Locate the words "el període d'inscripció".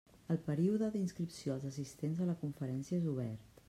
0.35-1.53